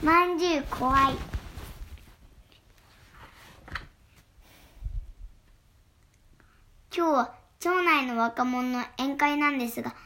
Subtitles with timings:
[0.00, 1.16] まんじゅう怖い。
[6.96, 9.96] 今日は町内の若者の宴会なんですが、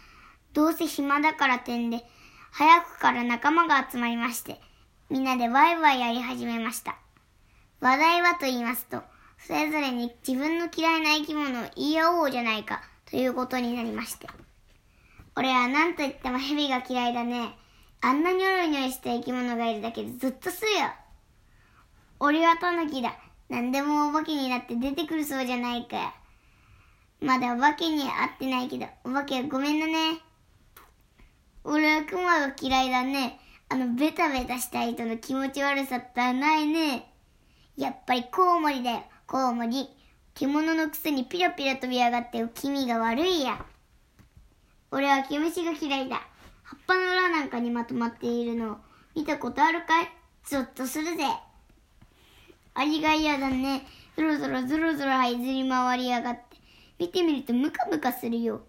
[0.55, 2.07] どうせ暇だから点で、
[2.53, 4.63] 早くから仲間が集まりまして、
[5.11, 6.97] みんなでワイワイやり始めました。
[7.81, 9.03] 話題はと言いますと、
[9.47, 14.27] それぞれに自分の嫌いな生き物を言い合おうじゃないかということになりまして。
[15.37, 17.59] 俺は何と言っても蛇が嫌いだね。
[18.05, 20.89] あんなニョロニョロした生き物がいるだけでずっとするよ。
[22.19, 23.17] 俺はタヌキだ。
[23.49, 26.15] 何でもお化けになって出てくるそうじゃないか。
[27.21, 30.19] まだお化けに会ってないけど、お化けはごめんなね。
[31.63, 33.39] 俺はクマが嫌いだね。
[33.69, 37.09] あのベタベタした人の気持ち悪さってないね。
[37.77, 39.89] やっぱりコウモリだよ、コウモリ。
[40.35, 43.65] 獣のくせにピラピラ飛び上がって気味が悪いや。
[44.91, 46.21] 俺は毛虫が嫌いだ。
[46.73, 48.77] 葉っぱの裏なんかにまとまっているのを
[49.15, 50.09] 見たことあるかい？
[50.43, 51.25] ゾッとするぜ。
[52.73, 53.87] アリが嫌だね。
[54.17, 56.57] ぞろぞろぞろぞろ這いずり回りやがって。
[56.99, 58.63] 見てみるとムカムカするよ。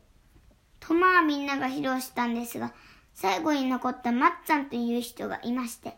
[0.82, 2.74] とまあみんなが披露したんですが、
[3.14, 5.96] 最後に残ったマッツァンという人がいまして、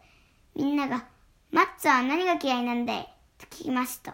[0.55, 1.05] みんなが、
[1.52, 3.09] マッツァンは何が嫌いなんだい？
[3.39, 4.11] と聞きますと、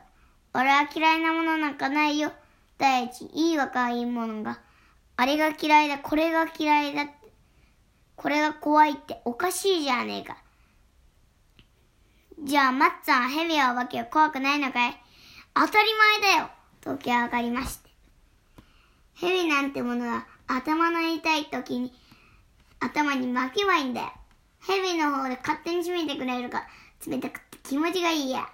[0.53, 2.31] 俺は嫌いなものなんかないよ。
[2.77, 4.61] 第一、いい若いものが、
[5.17, 7.20] あれが嫌いだ、これが嫌いだって、
[8.21, 10.37] これが怖いっておかしいじゃねえか。
[12.43, 14.95] じゃあ、マッツァンはヘビやお化けは怖くないのかい？
[15.55, 15.89] 当たり
[16.21, 16.49] 前だよ
[16.81, 17.89] と起き上がりまして。
[19.15, 21.91] ヘビなんてものは頭の痛い時に
[22.79, 24.07] 頭に巻けばいいんだよ。
[24.67, 26.67] ヘビの方で勝手に締めてくれるから
[27.07, 28.47] 冷たくて気持ちがいいや。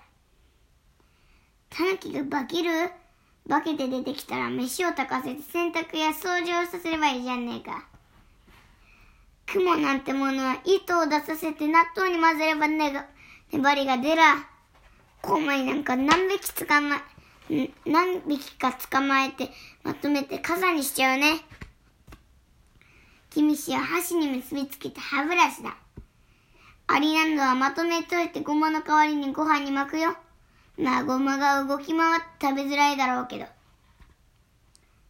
[1.69, 2.89] タヌキが化ける？
[3.49, 7.85] 化けて出てきたら飯を炊かせて洗濯や掃除をさせればいいじゃねえか。
[9.47, 13.07] 雲なんてものは糸を出させて納豆に混ぜればねが
[13.51, 14.35] 粘りが出ら。
[15.21, 16.97] コウモリなんか何匹捕ま
[17.49, 19.49] え、何匹か捕まえて
[19.83, 21.39] まとめて傘にしちゃうね。
[23.29, 25.75] キミシは箸に結びつけて歯ブラシだ。
[26.87, 30.15] アリナンドはまとめといてごまの代わりにご飯に巻くよ。
[30.77, 33.45] まあごまが動き回って食べづらいだろうけど。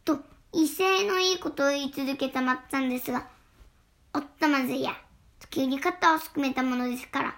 [0.06, 0.20] と、
[0.54, 3.28] 威勢のいいことを言い続けたまっちゃんですが、
[4.38, 4.92] っとまずいや。
[5.40, 7.36] と急に肩をすくめたものですから。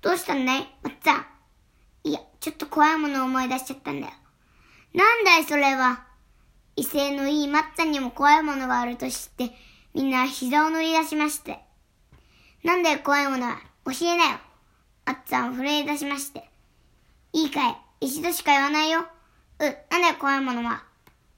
[0.00, 0.68] どうしたんだい？
[0.82, 1.26] まっちゃん。
[2.02, 4.12] いや、ちょっと怖いものを思い出しちゃったんだよ。
[4.92, 6.04] なんだいそれは？
[6.76, 9.52] 威勢のいいまっちゃんにも怖いものがあると知って、
[9.94, 11.60] みんな膝を乗り出しまして。
[12.64, 13.58] なんだよ怖いものは？
[13.86, 14.38] 教えなよ。
[15.04, 16.48] あっちゃん震え出しまして。
[17.32, 17.76] いいかい？
[18.00, 19.00] 一度しか言わないよ。
[19.60, 20.82] う、なんだよ怖いものは？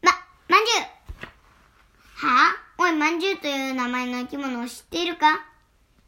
[0.03, 0.13] ま、
[0.49, 2.66] まんじゅうはあ？
[2.79, 5.47] おい、まんじゅうという名前の生き物を知っているか？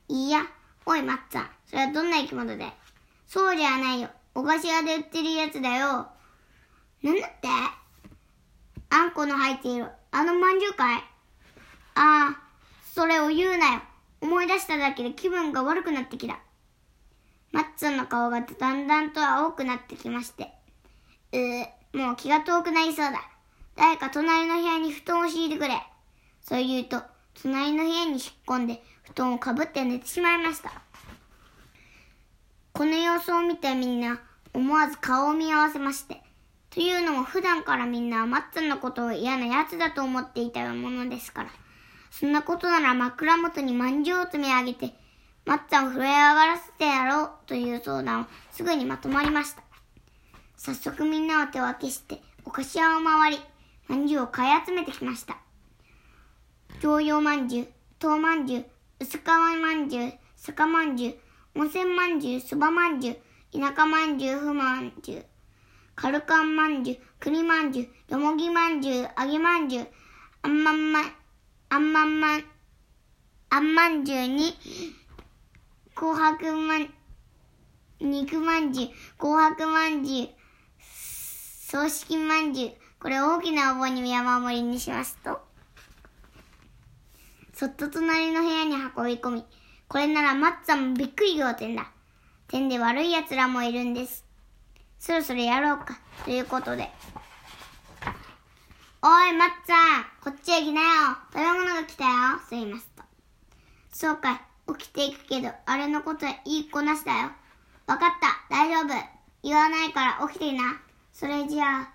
[0.08, 0.42] いいや。
[0.84, 1.50] おい、まっちゃん。
[1.66, 2.66] それはどんな生き物で？
[3.26, 4.10] そうじゃないよ。
[4.34, 6.08] お菓子屋で売ってるやつだよ。
[7.02, 7.48] なんだって？
[8.90, 10.98] あんこの入っている、あのまんじゅうかい？
[10.98, 11.02] あ
[11.94, 12.38] あ、
[12.94, 13.80] それを言うなよ。
[14.20, 16.38] 思い出しただけで気分が悪くなってきた。
[17.50, 20.52] マッツンの顔がだんだんと青くなってきまして。
[21.32, 23.22] うー、もう気が遠くなりそうだ。
[23.74, 25.82] 誰か隣の部屋に布団を敷いてくれ。
[26.42, 27.02] そう言うと、
[27.42, 30.72] 隣の部屋に引っ込んで布団をかぶって寝てしまいました。
[32.72, 34.20] この様子を見てみんな
[34.54, 36.22] 思わず顔を見合わせまして。
[36.70, 41.50] というのも普段からみんなマッツンのことを嫌な奴だと思っていたものですから。
[42.10, 44.94] そんなことなら枕元にまんを積み上げて、
[45.44, 49.62] まっちゃんを震え上がらせてやろうという相談をすぐにまとまりました。
[50.56, 53.40] 早速みんなを手分けして、お菓子屋を回り、
[53.88, 55.36] まんじゅうを買い集めてきました。
[56.80, 57.68] 常用まんじゅう、
[58.00, 58.64] 豆まんじゅう、
[59.00, 65.26] 薄皮まんじゅう、坂まんじゅう、温泉まんじゅう、そばまんじゅう、田舎まんじゅう、ふまんじゅう、
[65.96, 69.88] カルカンまんじゅう、栗まんじゅう、よもぎまんじゅう、揚げまんじゅう、
[70.42, 71.12] あんまんまん、
[71.70, 72.44] あんまんまん、
[73.50, 74.56] あんまんじゅうに、
[75.96, 76.94] 紅白まん、
[78.00, 78.88] 肉まんじゅう、
[79.18, 80.28] 紅白まんじゅう、
[80.80, 85.47] 葬式まんじゅう、これ大きなお盆に山盛りにしますと、
[87.58, 89.44] そっと隣の部屋に運び込み、
[89.88, 91.90] これならマッツァもびっくり仰天だ。
[92.46, 94.24] 天で悪い奴らもいるんです。
[95.00, 95.98] そろそろやろうか。
[96.24, 96.88] ということで。
[99.02, 100.86] おい、まっちゃん、こっちへ来なよ。
[101.32, 102.10] 食べ物が来たよ。
[102.48, 103.02] そう言いますと。
[103.92, 104.34] そうか
[104.68, 107.32] い、起きていくけど、あれのことはいい子なしだよ。
[107.88, 108.94] わかった、大丈夫。
[109.42, 110.80] 言わないから起きていな。
[111.12, 111.88] それじゃあ、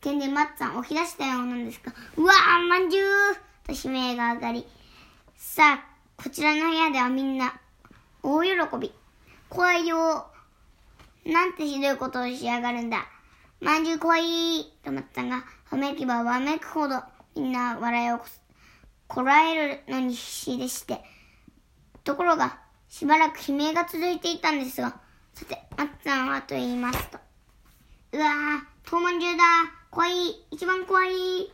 [0.00, 1.92] 天でまっちゃん起き出したようなんですか。
[2.16, 4.66] うわぁ、まんじゅうと悲鳴が上がり。
[5.36, 7.60] さあ、こちらの部屋ではみんな、
[8.22, 8.92] 大喜び。
[9.48, 10.26] 怖いよ。
[11.24, 13.06] なんてひどいことをしやがるんだ。
[13.60, 17.02] まんじゅう怖いと思ったが、わめけばわめくほど
[17.34, 18.20] みんな笑いを
[19.06, 21.04] こらえるのに必死でして。
[22.04, 22.58] ところが、
[22.88, 25.00] しばらく悲鳴が続いていたんですが、
[25.34, 27.18] さて、まっつぁんはと言いますと。
[28.12, 29.44] うわぁ、豆まんじゅうだ
[29.90, 31.52] 怖い一番怖い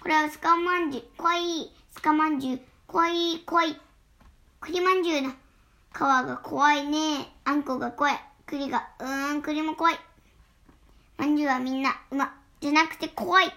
[0.00, 3.80] これはスカまんじゅう、怖いスカまんじゅう、怖い怖い
[4.60, 5.30] 栗まんじゅうだ。
[5.94, 7.32] 皮が怖いね。
[7.44, 8.20] あんこが怖い。
[8.44, 9.98] 栗が、うーん、栗も怖い。
[11.16, 13.52] まんじゅうはみんな、うま、じゃなくて怖い。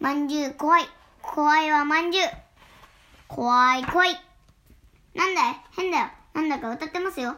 [0.00, 0.88] まんじゅう怖い。
[1.20, 2.24] 怖いはまんじゅう。
[3.28, 4.18] 怖い怖い。
[5.14, 5.56] なんだい？
[5.76, 6.06] 変だよ。
[6.32, 7.36] なんだか歌ってますよ。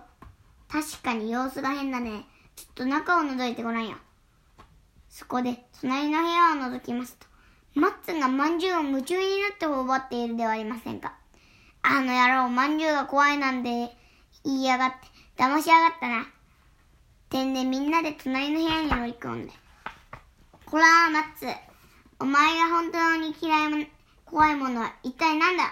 [0.68, 2.24] 確かに様子が変だね。
[2.54, 3.96] ちょっと中を覗いてごらんよ。
[5.10, 7.26] そこで、隣の部屋を覗きますと、
[7.78, 11.14] マッツンがまんじゅうを夢中になって頬張っているではありませんか。
[11.82, 13.92] あの野郎、まんじゅうが怖いなんて
[14.44, 14.96] 言いやがって、
[15.36, 16.26] 騙しやがったな。
[17.30, 19.52] てんでみんなで隣の部屋に乗り込んで。
[20.66, 21.46] こらー、マッツ。
[22.18, 23.86] お前が本当に嫌いも、
[24.24, 25.64] 怖いものは一体何だ？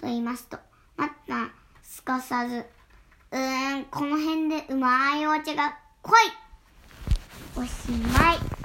[0.00, 0.58] と言いますと、
[0.96, 1.50] マッツは
[1.82, 2.64] すかさず、
[3.32, 6.14] うーん、この辺でうまいお茶が来い
[7.54, 8.59] おしまい。